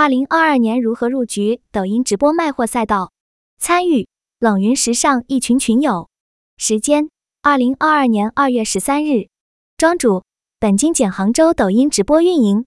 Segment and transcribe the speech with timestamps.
[0.00, 3.12] 二零二二年如何入局抖音直播卖货赛道？
[3.58, 6.08] 参与冷云时尚一群群友。
[6.56, 7.10] 时间：
[7.42, 9.28] 二零二二年二月十三日。
[9.76, 10.24] 庄主：
[10.58, 12.64] 本精简杭州抖音直播运营。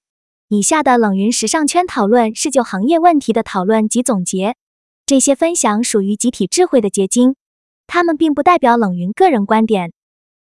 [0.50, 4.56] 以下的冷云时尚圈讨论是就行业问题的讨论及总结，
[5.08, 7.36] 这些分享属于集体智慧的结晶，
[7.88, 9.92] 他们并不代表冷云个人观点。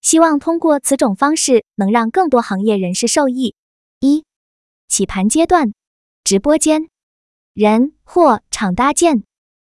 [0.03, 3.55] 希望通过此种方式能让更多行业人士受益。
[3.99, 4.25] 一、
[4.87, 5.73] 起盘阶段。
[6.23, 6.89] 直播间。
[7.53, 9.23] 人或场搭建。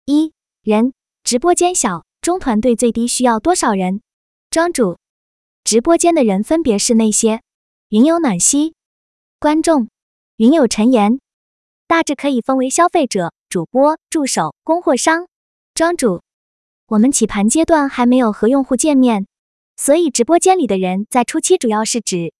[0.06, 0.32] 一
[0.64, 4.02] 人，直播间小中团队最低需要多少人？
[4.50, 4.98] 庄主，
[5.66, 7.42] 直播间的人分别是那些。
[7.90, 8.74] 云有暖心
[9.38, 9.90] 观众，
[10.38, 11.20] 云有陈言，
[11.88, 15.28] 大致可以分为消费者、主播、助手、供货商。
[15.74, 16.22] 庄主，
[16.88, 19.28] 我们起盘阶段还没有和用户见面，
[19.76, 22.34] 所以直播间里的人在初期主要是指。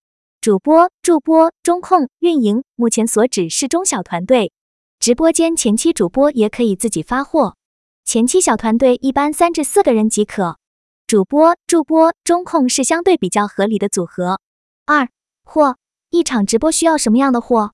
[0.46, 4.52] 主播、助播、中控、运营，目前所指是中小团队。
[5.00, 7.56] 直播间前期主播也可以自己发货，
[8.04, 10.60] 前期小团队一般三至四个人即可。
[11.08, 14.40] 主播、助播、中控是相对比较合理的组合。
[14.86, 15.10] 二
[15.44, 15.78] 货，
[16.12, 17.72] 一场直播需要什么样的货？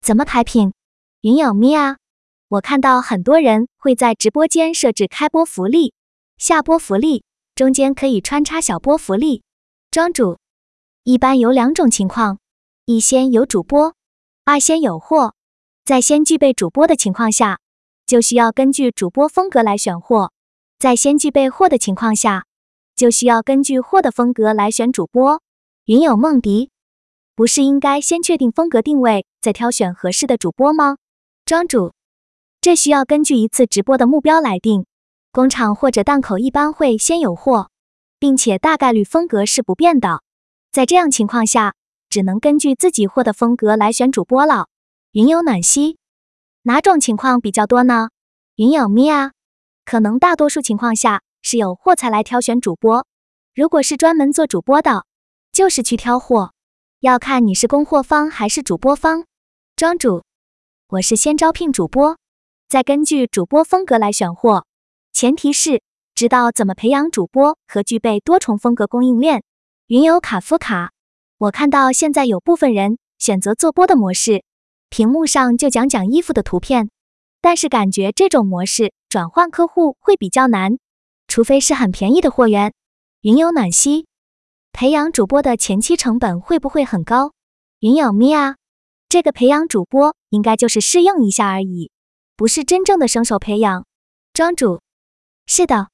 [0.00, 0.72] 怎么排品？
[1.20, 1.98] 云有咪啊，
[2.48, 5.92] 我看到很多人会在直播间设置开播福利、
[6.38, 7.22] 下播福利，
[7.54, 9.42] 中间可以穿插小播福利。
[9.90, 10.38] 庄主。
[11.04, 12.38] 一般有两种情况：
[12.86, 13.94] 一先有主播，
[14.46, 15.34] 二先有货。
[15.84, 17.58] 在先具备主播的情况下，
[18.06, 20.30] 就需要根据主播风格来选货；
[20.78, 22.46] 在先具备货的情况下，
[22.96, 25.42] 就需要根据货的风格来选主播。
[25.84, 26.70] 云有梦迪，
[27.36, 30.96] 不是应该先确定风格定位，再挑选合适的主播吗？
[31.44, 31.92] 庄主，
[32.62, 34.86] 这需要根据一次直播的目标来定。
[35.32, 37.68] 工厂或者档口一般会先有货，
[38.18, 40.22] 并且大概率风格是不变的。
[40.74, 41.76] 在这样情况下，
[42.10, 44.66] 只能根据自己货的风格来选主播了。
[45.12, 45.98] 云有暖心，
[46.62, 48.08] 哪种情况比较多呢？
[48.56, 49.30] 云有咪啊，
[49.84, 53.06] 可能大多数情况下是有货才来挑选主播。
[53.54, 55.04] 如果是专门做主播的，
[55.52, 56.52] 就是去挑货，
[56.98, 59.26] 要看你是供货方还是主播方。
[59.76, 60.24] 庄主，
[60.88, 62.18] 我是先招聘主播，
[62.68, 64.66] 再根据主播风格来选货，
[65.12, 65.80] 前提是
[66.16, 69.44] 知道怎么培养主播和具备多重风格供应链。
[69.86, 70.92] 云游卡夫卡，
[71.36, 74.42] 我看到现在有部分人选择做播的模式，
[74.88, 76.88] 屏幕上就讲讲衣服的图片，
[77.42, 80.78] 但是感觉这种模式转换客户会比较难，
[81.28, 82.72] 除非是很便宜的货源。
[83.20, 84.06] 云游暖心，
[84.72, 87.34] 培养主播的前期成本会不会很高？
[87.80, 88.56] 云有咪啊，
[89.10, 91.90] 这个培养主播应该就是适应一下而已，
[92.38, 93.84] 不是真正的生手培养。
[94.32, 94.80] 庄主，
[95.46, 95.88] 是的。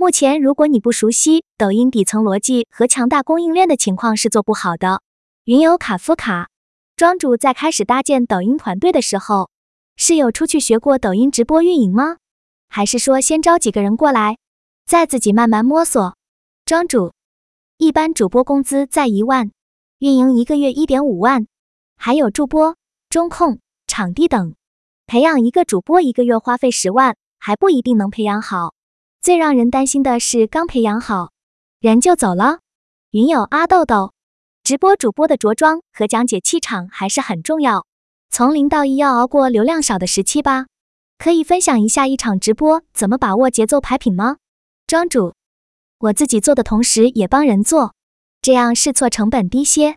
[0.00, 5.02] 目前，如果你不熟悉抖音底层逻辑和强大供应链的情况是做不好的。
[5.44, 6.48] 云游卡夫卡，
[6.96, 9.50] 庄主在开始搭建抖音团队的时候，
[9.96, 12.16] 是有出去学过抖音直播运营吗？
[12.70, 14.38] 还是说先招几个人过来，
[14.86, 16.16] 再自己慢慢摸索？
[16.64, 17.12] 庄主，
[17.76, 19.50] 一般主播工资在一万，
[19.98, 21.46] 运营一个月一点五万，
[21.98, 22.74] 还有助播、
[23.10, 24.54] 中控、场地等，
[25.06, 28.72] 培养一个主播一个月花费十万，还不一定能培养好。
[29.22, 31.30] 最让人担心的是，刚培养好
[31.78, 32.60] 人就走了。
[33.10, 34.12] 云友阿豆豆，
[34.64, 37.84] 直播主播的着装和讲解气场还是很重要。
[38.30, 40.66] 从零到一要熬过流量少的时期吧。
[41.18, 44.38] 可以分享一下一场直播怎么把握节奏排品吗？
[44.86, 45.34] 庄主，
[45.98, 47.94] 我自己做的同时也帮人做，
[48.40, 49.96] 这样试错成本低些。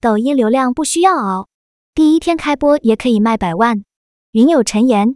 [0.00, 1.48] 抖音流量不需要熬，
[1.94, 3.84] 第一天开播也可以卖百万。
[4.30, 5.14] 云友陈言，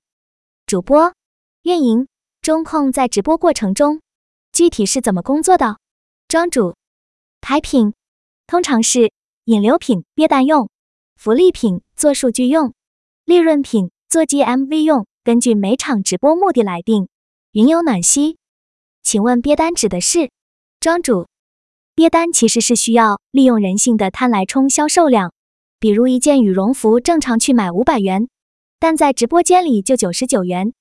[0.67, 1.15] 主播
[1.63, 2.07] 运营。
[2.47, 4.01] 中控在直播过程中
[4.53, 5.79] 具体是怎么工作的？
[6.29, 6.77] 庄主，
[7.41, 7.93] 排品
[8.47, 9.11] 通常是
[9.47, 10.71] 引流品憋单用，
[11.17, 12.73] 福利品做数据用，
[13.25, 17.09] 利润品做 GMV 用，根据每场直播目的来定。
[17.51, 18.37] 云有暖心，
[19.03, 20.31] 请问憋单指的是？
[20.79, 21.27] 庄主，
[21.97, 25.33] 憋单其实是需要利用人性的贪来冲销售量，
[25.81, 28.29] 比如一件羽绒服正常去买五百元，
[28.79, 30.73] 但在直播间里就九十九元。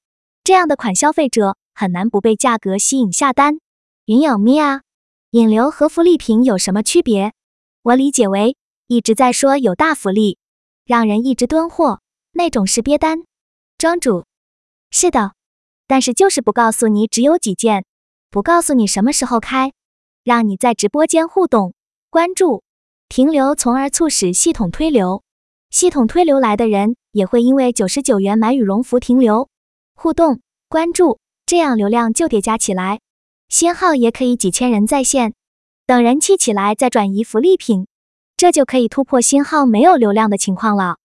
[0.45, 3.57] 这样的款消费者很难不被价格吸引下单。
[4.06, 4.83] 云有咪啊，
[5.31, 7.33] 引流和福利品有什么区别？
[7.81, 8.56] 我理解为
[8.86, 10.38] 一直在说有大福利，
[10.86, 12.00] 让人一直蹲货，
[12.31, 13.24] 那种是憋单。
[13.80, 14.25] 庄主，
[14.92, 15.33] 是的，
[15.88, 17.83] 但是就是不告诉你只有几件，
[18.30, 19.74] 不告诉你什么时候开，
[20.24, 21.74] 让你在直播间互动、
[22.12, 22.62] 关注、
[23.09, 25.24] 停留，从而促使系统推流。
[25.71, 29.50] 系统推流来的人也会因为九十九元买羽绒服停留。
[29.95, 33.00] 互动关注，这样流量就叠加起来，
[33.50, 35.33] 新号也可以几千人在线，
[35.88, 37.88] 等人气起来再转移福利品，
[38.38, 40.97] 这就可以突破新号没有流量的情况了。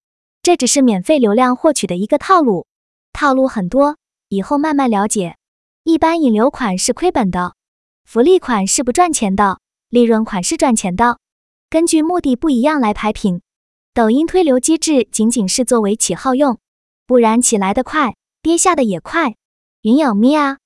[0.43, 2.67] 这只是免费流量获取的一个套路，
[3.13, 3.97] 套路很多，
[4.29, 5.37] 以后慢慢了解。
[5.85, 7.55] 一般引流款是亏本的，
[8.05, 11.19] 福利款是不赚钱的，利润款是赚钱的。
[11.69, 13.41] 根据目的不一样来排品。
[13.93, 16.59] 抖音推流机制仅仅是作为起号用，
[17.07, 19.37] 不然起来的快，跌下的也快。
[19.83, 20.59] 云有咪啊，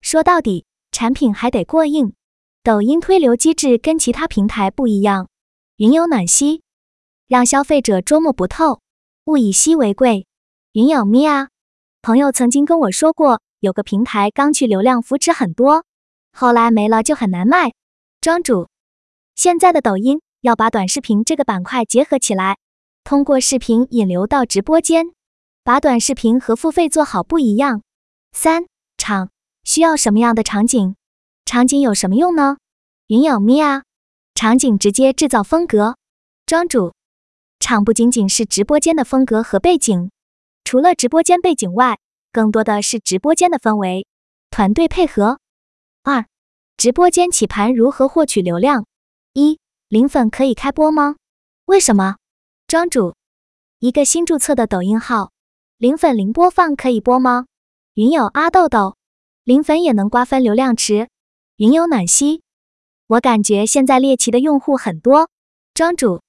[0.00, 2.14] 说到底，产品还得过硬。
[2.62, 5.28] 抖音推流机制跟其他平台不一样，
[5.76, 6.62] 云有暖心，
[7.26, 8.80] 让消费者捉摸不透。
[9.24, 10.26] 物以稀为贵，
[10.72, 11.48] 云有咪啊！
[12.02, 15.84] 朋友曾经跟我说过，有个平台刚去流量扶持很多，
[16.32, 17.72] 后来没了就很难卖。
[18.20, 18.68] 庄主，
[19.34, 22.58] 现在的抖音要把短视频这个板块结合起来，
[23.04, 25.12] 通过视频引流到直播间，
[25.64, 27.82] 把短视频和付费做好不一样。
[28.32, 28.64] 三
[28.96, 29.30] 场
[29.62, 30.96] 需要什么样的场景？
[31.44, 32.56] 场景有什么用呢？
[33.06, 33.82] 云有咪啊！
[34.34, 35.96] 场景直接制造风格，
[36.46, 36.94] 庄主。
[37.60, 40.10] 场不仅仅是直播间的风格和背景，
[40.64, 41.98] 除了直播间背景外，
[42.32, 44.04] 更多的是直播间的氛围、
[44.50, 45.38] 团队配合。
[46.02, 46.26] 二、
[46.76, 48.84] 直播间起盘如何获取流量？
[49.34, 51.14] 一、零粉可以开播吗？
[51.66, 52.16] 为什么？
[52.66, 53.14] 庄主，
[53.78, 55.30] 一个新注册的抖音号，
[55.82, 57.46] 零粉零播放可以播吗？
[57.94, 58.94] 云友阿豆豆，
[59.42, 61.08] 零粉也能瓜分流量池。
[61.56, 62.40] 云友暖心，
[63.08, 65.28] 我感觉现在猎奇的用户很多。
[65.74, 66.22] 庄主。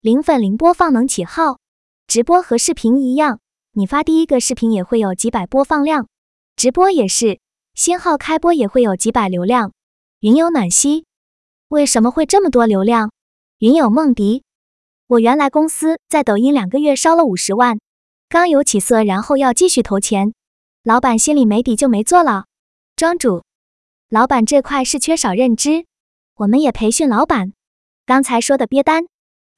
[0.00, 1.58] 零粉零播放能起号，
[2.06, 3.40] 直播和视频一样，
[3.72, 6.08] 你发第一个视频也会有几百播放量，
[6.56, 7.38] 直播也是，
[7.74, 9.74] 新号开播也会有几百流量。
[10.20, 11.04] 云有暖心，
[11.68, 13.12] 为什么会这么多流量？
[13.58, 14.42] 云有梦迪，
[15.06, 17.78] 我原来公司在抖音两个月烧了五十万，
[18.28, 20.34] 刚有起色，然后要继续投钱，
[20.82, 22.46] 老板心里没底就没做了。
[22.94, 23.44] 庄主，
[24.08, 25.84] 老板这块是缺少认知，
[26.36, 27.52] 我们也培训老板。
[28.04, 29.06] 刚才说的憋单。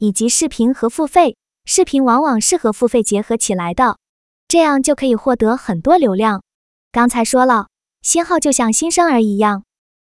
[0.01, 3.99] 以及视频和付费，视频往往是和付费结合起来的，
[4.47, 6.45] 这样就可以获得很多流量。
[6.93, 7.67] 刚才说了，
[8.01, 9.65] 新号就像新生儿一样，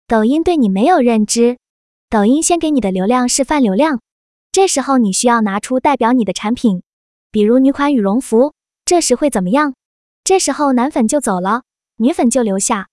[0.05, 1.57] 抖音对你没有认知，
[2.07, 3.99] 抖音先给你的流量是泛流量，
[4.51, 6.83] 这时候你需要拿出代表你的产品，
[7.31, 8.53] 比如女款羽绒服，
[8.85, 9.75] 这时会怎么样？
[10.23, 11.63] 这时候男粉就走了，
[11.97, 12.87] 女粉就留下，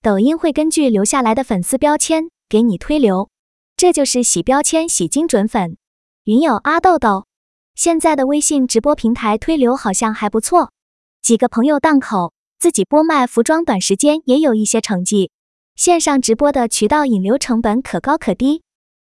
[0.00, 3.28] 抖音会根据留下来的粉丝标签给你推流，
[3.76, 5.76] 这就是洗标签洗精准粉。
[6.24, 7.26] 云友阿豆豆，
[7.74, 10.72] 现在的微信直播平台推流好像还不错，
[11.20, 15.30] 几个朋友档口，自己播卖服装，短时间也有一些成绩。
[15.74, 18.62] 线上直播的渠道引流成本可高可低，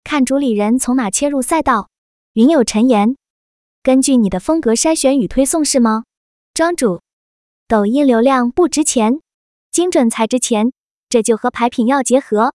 [0.03, 1.89] 看主理人从哪切入赛道。
[2.33, 3.15] 云友陈言，
[3.83, 6.06] 根据你的风格筛选与推送是吗？
[6.53, 7.01] 庄主，
[7.68, 9.19] 抖音流量不值钱，
[9.74, 10.71] 精准才值钱，
[11.09, 12.53] 这就和排品要结合。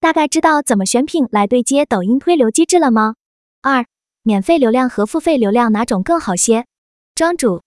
[0.00, 3.16] 大概知道怎么选品来对接抖音推流机制了吗？
[3.60, 3.84] 二。
[4.22, 6.64] 免费流量和付费流量哪种更好些？
[7.14, 7.62] 庄主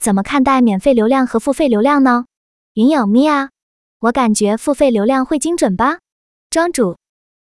[0.00, 2.26] 怎么看待免费流量和付费流量呢？
[2.74, 3.50] 云有咪啊，
[4.00, 5.98] 我感觉付费流量会精准吧。
[6.48, 6.96] 庄主，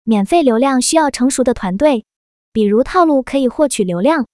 [0.04, 2.04] 免费流量需要成熟的团队，
[2.52, 4.26] 比如套路可以获取流量，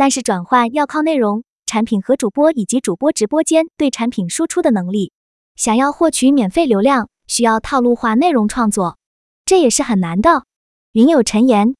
[0.00, 5.12] 但是转换要靠内容、产品和主播以及主播直播间对产品输出的能力。
[5.56, 8.96] 想要获取免费流量，需要套路化内容创作，
[9.44, 10.44] 这也是很难的。
[10.92, 11.74] 云有陈言。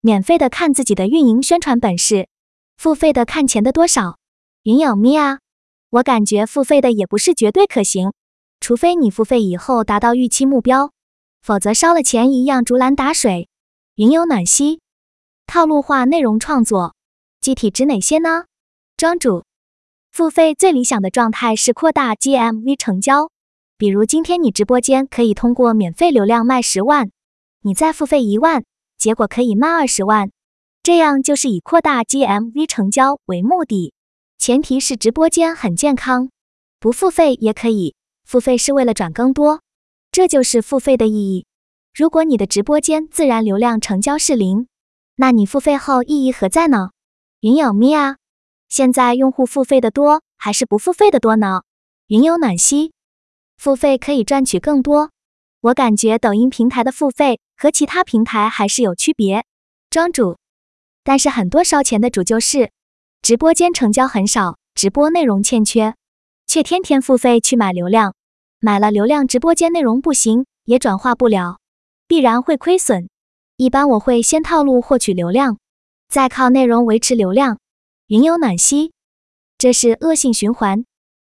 [0.00, 2.28] 免费的看自己的运营宣传本事，
[2.78, 4.16] 付费的看钱的多少。
[4.62, 5.40] 云有咪啊，
[5.90, 8.14] 我感觉付费的也不是绝对可行，
[8.58, 10.92] 除非你付费以后达到预期目标，
[11.42, 13.50] 否则烧了钱一样竹篮打水。
[13.96, 14.80] 云有暖心，
[15.46, 16.94] 套路化内容创作，
[17.40, 18.44] 具体指哪些呢？
[18.98, 19.44] 庄主，
[20.12, 23.30] 付费最理想的状态是扩大 GMV 成交，
[23.78, 27.10] 比如今天你直播间可以通过免费流量卖十万，
[27.62, 28.64] 你再付费一万。
[28.98, 30.30] 结果可以卖二十万，
[30.82, 33.94] 这样就是以扩大 GMV 成交为目的，
[34.36, 36.28] 前提是直播间很健康，
[36.78, 37.94] 不付费也可以，
[38.26, 39.62] 付费是为了转更多，
[40.12, 41.46] 这就是付费的意义。
[41.94, 44.66] 如果你的直播间自然流量成交是零，
[45.16, 46.90] 那你付费后意义何在呢？
[47.42, 48.18] 云有咪啊，
[48.68, 51.62] 现在用户付费的多还是不付费的多呢？
[52.08, 52.92] 云有暖心，
[53.56, 55.10] 付费可以赚取更多。
[55.62, 59.46] 我感觉抖音平台的付费和其他平台还是有区别，
[59.88, 60.36] 庄主。
[61.02, 62.72] 但是很多烧钱的主就是
[63.22, 65.94] 直播间成交很少，直播内容欠缺，
[66.46, 68.14] 却天天付费去买流量，
[68.60, 71.56] 买了流量直播间内容不行，也转化不了，
[72.06, 73.08] 必然会亏损。
[73.56, 75.56] 一般我会先套路获取流量，
[76.10, 77.60] 再靠内容维持流量。
[78.08, 78.92] 云有暖心，
[79.56, 80.84] 这是恶性循环，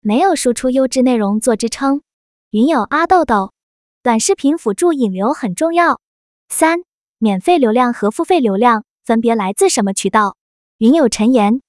[0.02, 2.04] 没有输出优质内容做支撑。
[2.52, 3.52] 云有阿豆豆。
[4.04, 6.00] 短视频辅助引流很重要。
[6.48, 6.82] 三、
[7.18, 10.38] 免费流量和付费流量分别来自什么渠道？
[10.78, 11.60] 云有陈言，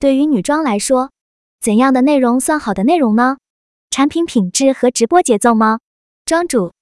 [0.00, 1.10] 对于女装来说，
[1.60, 3.36] 怎样的内容算好的内容呢？
[3.90, 5.80] 产品品质和直播节奏吗？
[6.24, 6.72] 庄主，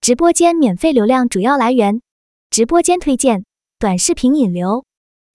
[0.00, 2.00] 直播间免费流量主要来源，
[2.48, 3.44] 直播间推荐，
[3.78, 4.84] 短视频引流，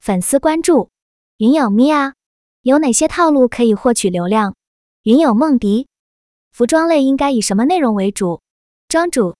[0.06, 0.92] 粉丝关注。
[1.38, 2.14] 云友咪啊，
[2.62, 4.56] 有哪些套路可以获取流量？
[5.02, 5.88] 云友梦迪，
[6.52, 8.44] 服装类应该以什么内容为主？
[8.88, 9.36] 庄主，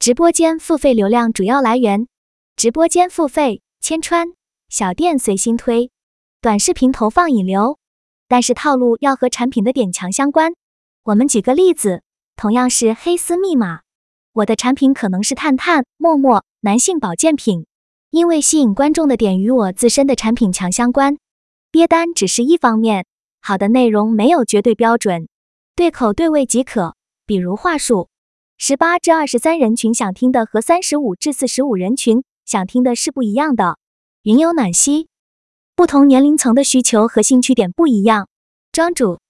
[0.00, 2.08] 直播间付费流量主要来源，
[2.56, 4.32] 直播间付费千穿，
[4.68, 5.88] 小店随心推，
[6.40, 7.78] 短视频投放引流，
[8.26, 10.52] 但是套路要和产品的点强相关。
[11.04, 12.02] 我们举个例子，
[12.34, 13.82] 同样是黑丝密码，
[14.32, 17.66] 我的产品可能是探探、陌陌男性保健品。
[18.12, 21.16] 因为吸引观众的点与我自身的产品强相关，
[21.70, 23.06] 憋单只是一方面，
[23.40, 25.28] 好的内容没有绝对标准，
[25.74, 26.94] 对口对位即可。
[27.24, 28.10] 比如话术，
[28.58, 33.78] 十八至二十三人群想听的和三十五至四十五人群想听的是不一样的。
[34.24, 35.08] 云有暖溪，
[35.74, 38.28] 不同年龄层的需求和兴趣点不一样。
[38.72, 39.20] 庄主，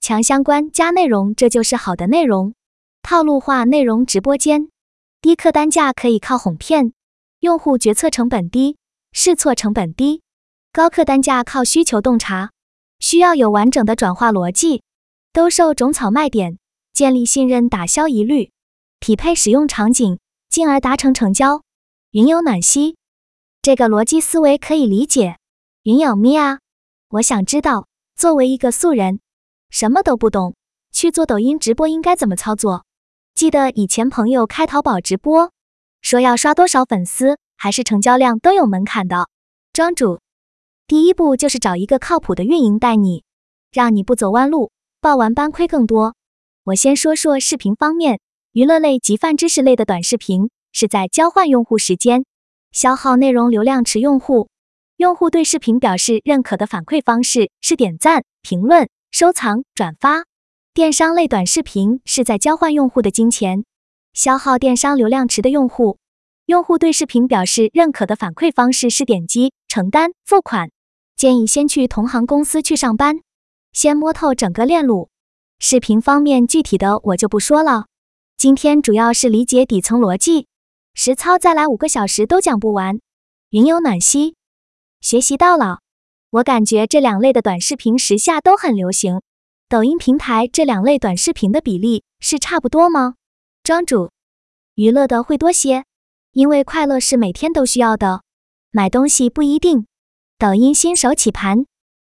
[0.00, 2.54] 强相关加内容，这就是好的内容。
[3.02, 4.68] 套路化内容直播间，
[5.20, 6.92] 低客单价可以靠哄骗。
[7.40, 8.76] 用户决策成本低，
[9.12, 10.22] 试错成本低，
[10.72, 12.50] 高客单价靠需求洞察，
[12.98, 14.82] 需要有完整的转化逻辑，
[15.32, 16.58] 兜售种草卖点，
[16.92, 18.52] 建立信任，打消疑虑，
[19.00, 21.62] 匹配使用场景，进而达成成交。
[22.12, 22.96] 云有暖溪，
[23.60, 25.36] 这个逻辑思维可以理解。
[25.82, 26.60] 云有咪啊，
[27.10, 29.20] 我想知道，作为一个素人，
[29.68, 30.54] 什么都不懂，
[30.90, 32.86] 去做抖音直播应该怎么操作？
[33.34, 35.52] 记得以前朋友开淘宝直播。
[36.02, 39.28] 说要刷多少粉丝，还是成交量都有门槛的。
[39.72, 40.20] 庄主，
[40.86, 43.24] 第一步就是找一个靠谱的运营带你，
[43.72, 46.14] 让你不走弯路，报完班亏更多。
[46.64, 48.20] 我先说说视频方面，
[48.52, 52.24] 娱乐类及泛知识类的短视频是在交换用户时间，
[52.72, 54.48] 消耗内容流量池用户。
[54.96, 60.24] 用户对视频表示认可的反馈方式是点赞、评论、收藏、转发。
[60.72, 63.64] 电商类短视频是在交换用户的金钱。
[64.16, 65.98] 消耗电商流量池的用户，
[66.46, 70.70] 用户对视频表示认可的反馈方式是点击、承担、付款。
[71.16, 73.16] 建议先去同行公司去上班，
[73.74, 75.10] 先摸透整个链路。
[75.58, 77.88] 视频方面具体的我就不说了，
[78.38, 80.46] 今天主要是理解底层逻辑，
[80.94, 82.98] 实操再来五个小时都讲不完。
[83.50, 84.34] 云有暖心，
[85.02, 85.80] 学习到了。
[86.30, 89.20] 我感觉这两类的短视频时下都很流行，
[89.68, 93.16] 抖音平台这两类短视频的比例是差不多吗？
[93.66, 94.12] 庄主，
[94.76, 95.86] 娱乐的会多些，
[96.30, 98.22] 因为快乐是每天都需要的。
[98.70, 99.88] 买东西不一定。
[100.38, 101.66] 抖音新手起盘，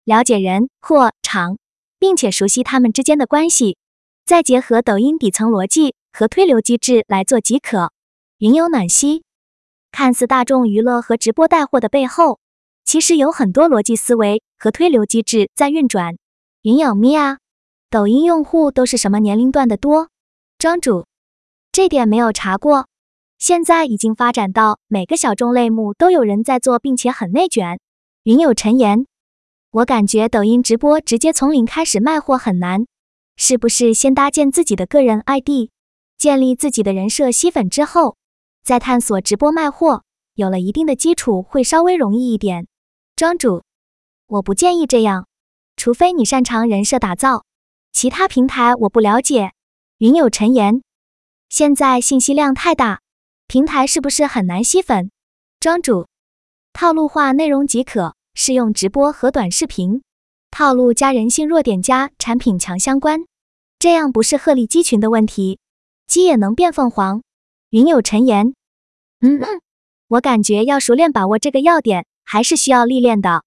[0.03, 1.59] 了解人或场，
[1.99, 3.77] 并且熟悉他们之间的关系，
[4.25, 7.91] 再结合抖音底层逻辑和推流机制来做即可。
[8.39, 9.21] 云有暖心，
[9.91, 12.39] 看似大众娱乐和直播带货的背后，
[12.83, 16.17] 其实有很多逻辑思维和推流机制在运转。
[16.63, 17.37] 云有咪啊，
[17.91, 20.09] 抖音用户都是什么年龄段的多？
[20.57, 21.05] 庄主。
[21.73, 22.87] 这点没有查过，
[23.39, 27.79] 现在已经发展到每个小众类目都有人在做，并且很内卷。
[28.25, 29.07] 云有陈言，
[29.71, 32.85] 我感觉抖音直播直接从零开始卖货很难，
[33.37, 35.71] 是不是先搭建自己的个人 ID，
[36.15, 38.17] 建立自己的人设吸粉之后，
[38.63, 40.03] 再探索直播卖货，
[40.35, 42.67] 有了一定的基础会稍微容易一点。
[43.15, 43.63] 庄主，
[44.27, 45.25] 我不建议这样，
[45.75, 47.45] 除非你擅长人设打造，
[47.91, 49.53] 其他平台我不了解。
[49.97, 50.83] 云有陈言。
[51.53, 53.01] 现在信息量太大，
[53.47, 55.11] 平台是不是很难吸粉？
[55.59, 56.07] 庄主，
[56.73, 60.01] 套路化内容即可，适用直播和短视频。
[60.49, 63.25] 套路加人性弱点加产品强相关，
[63.77, 65.59] 这样不是鹤立鸡群的问题，
[66.07, 67.21] 鸡也能变凤凰。
[67.69, 68.55] 云有陈言，
[69.21, 69.39] 嗯，
[70.07, 73.43] 我感觉要熟练把握这个要点，还是需要历练的。